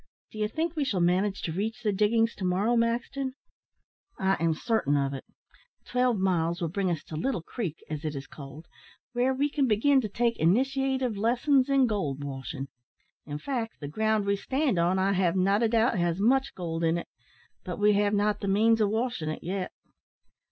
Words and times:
Do 0.31 0.39
you 0.39 0.47
think 0.47 0.75
we 0.75 0.83
shall 0.83 0.99
manage 0.99 1.43
to 1.43 1.51
reach 1.51 1.83
the 1.83 1.91
diggings 1.91 2.33
to 2.37 2.43
morrow, 2.43 2.75
Maxton?" 2.75 3.35
"I 4.17 4.33
am 4.39 4.55
certain 4.55 4.97
of 4.97 5.13
it. 5.13 5.23
Twelve 5.85 6.17
miles 6.17 6.59
will 6.59 6.69
bring 6.69 6.89
us 6.89 7.03
to 7.03 7.15
Little 7.15 7.43
Creek, 7.43 7.75
as 7.87 8.03
it 8.03 8.15
is 8.15 8.25
called, 8.25 8.65
where 9.13 9.31
we 9.31 9.47
can 9.47 9.67
begin 9.67 10.01
to 10.01 10.09
take 10.09 10.39
initiative 10.39 11.17
lessons 11.17 11.69
in 11.69 11.85
gold 11.85 12.23
washing. 12.23 12.67
In 13.27 13.37
fact, 13.37 13.79
the 13.79 13.87
ground 13.87 14.25
we 14.25 14.35
stand 14.35 14.79
on, 14.79 14.97
I 14.97 15.13
have 15.13 15.35
not 15.35 15.61
a 15.61 15.67
doubt, 15.69 15.99
has 15.99 16.19
much 16.19 16.55
gold 16.55 16.83
in 16.83 16.97
it. 16.97 17.07
But 17.63 17.77
we 17.77 17.93
have 17.93 18.15
not 18.15 18.39
the 18.39 18.47
means 18.47 18.81
of 18.81 18.89
washing 18.89 19.29
it 19.29 19.43
yet." 19.43 19.71